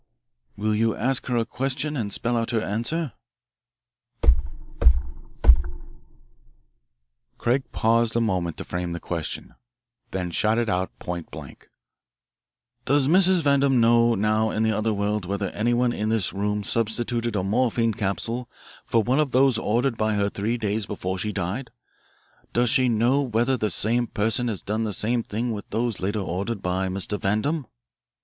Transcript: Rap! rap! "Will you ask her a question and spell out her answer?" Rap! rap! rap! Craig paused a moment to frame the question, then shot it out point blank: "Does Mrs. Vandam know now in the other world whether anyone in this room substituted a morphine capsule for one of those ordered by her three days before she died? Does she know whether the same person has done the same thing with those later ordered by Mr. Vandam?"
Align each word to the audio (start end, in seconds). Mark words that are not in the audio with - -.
Rap! 0.01 0.07
rap! 0.57 0.63
"Will 0.65 0.73
you 0.75 0.95
ask 0.95 1.27
her 1.27 1.37
a 1.37 1.45
question 1.45 1.95
and 1.95 2.11
spell 2.11 2.35
out 2.35 2.49
her 2.49 2.59
answer?" 2.59 3.13
Rap! 4.23 4.33
rap! 4.33 4.93
rap! 5.43 5.63
Craig 7.37 7.63
paused 7.71 8.15
a 8.15 8.19
moment 8.19 8.57
to 8.57 8.63
frame 8.63 8.93
the 8.93 8.99
question, 8.99 9.53
then 10.09 10.31
shot 10.31 10.57
it 10.57 10.69
out 10.69 10.89
point 10.97 11.29
blank: 11.29 11.69
"Does 12.85 13.07
Mrs. 13.07 13.43
Vandam 13.43 13.79
know 13.79 14.15
now 14.15 14.49
in 14.49 14.63
the 14.63 14.71
other 14.75 14.91
world 14.91 15.25
whether 15.25 15.51
anyone 15.51 15.93
in 15.93 16.09
this 16.09 16.33
room 16.33 16.63
substituted 16.63 17.35
a 17.35 17.43
morphine 17.43 17.93
capsule 17.93 18.49
for 18.83 19.03
one 19.03 19.19
of 19.19 19.33
those 19.33 19.59
ordered 19.59 19.97
by 19.97 20.15
her 20.15 20.31
three 20.31 20.57
days 20.57 20.87
before 20.87 21.19
she 21.19 21.31
died? 21.31 21.69
Does 22.53 22.71
she 22.71 22.89
know 22.89 23.21
whether 23.21 23.55
the 23.55 23.69
same 23.69 24.07
person 24.07 24.47
has 24.47 24.63
done 24.63 24.83
the 24.83 24.93
same 24.93 25.21
thing 25.21 25.51
with 25.51 25.69
those 25.69 25.99
later 25.99 26.21
ordered 26.21 26.63
by 26.63 26.87
Mr. 26.87 27.19
Vandam?" 27.19 27.67